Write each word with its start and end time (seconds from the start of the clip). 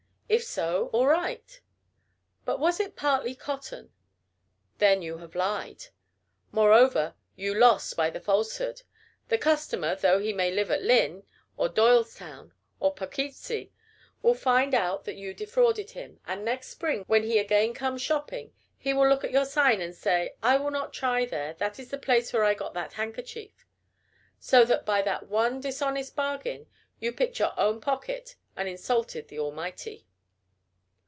If 0.33 0.45
so, 0.45 0.87
all 0.93 1.07
right. 1.07 1.59
But 2.45 2.57
was 2.57 2.79
it 2.79 2.95
partly 2.95 3.35
cotton? 3.35 3.91
Then 4.77 5.01
you 5.01 5.17
have 5.17 5.35
lied. 5.35 5.87
Moreover, 6.53 7.15
you 7.35 7.53
lost 7.53 7.97
by 7.97 8.09
the 8.11 8.21
falsehood. 8.21 8.83
The 9.27 9.37
customer, 9.37 9.93
though 9.95 10.19
he 10.19 10.31
may 10.31 10.49
live 10.49 10.71
at 10.71 10.83
Lynn, 10.83 11.23
or 11.57 11.67
Doylestown, 11.67 12.53
or 12.79 12.93
Poughkeepsie, 12.93 13.73
will 14.21 14.33
find 14.33 14.73
out 14.73 15.03
that 15.03 15.17
you 15.17 15.33
defrauded 15.33 15.89
him, 15.91 16.21
and 16.25 16.45
next 16.45 16.69
spring, 16.69 17.03
when 17.07 17.23
he 17.23 17.37
again 17.37 17.73
comes 17.73 18.01
shopping, 18.01 18.53
he 18.77 18.93
will 18.93 19.09
look 19.09 19.25
at 19.25 19.31
your 19.33 19.43
sign 19.43 19.81
and 19.81 19.93
say: 19.93 20.35
"I 20.41 20.55
will 20.59 20.71
not 20.71 20.93
try 20.93 21.25
there. 21.25 21.55
That 21.55 21.77
is 21.77 21.89
the 21.89 21.97
place 21.97 22.31
where 22.31 22.45
I 22.45 22.53
got 22.53 22.73
that 22.73 22.93
handkerchief." 22.93 23.65
So 24.39 24.63
that, 24.63 24.85
by 24.85 25.01
that 25.01 25.27
one 25.27 25.59
dishonest 25.59 26.15
bargain, 26.15 26.67
you 27.01 27.11
picked 27.11 27.39
your 27.39 27.51
own 27.59 27.81
pocket 27.81 28.37
and 28.55 28.69
insulted 28.69 29.27
the 29.27 29.37
Almighty. 29.39 30.07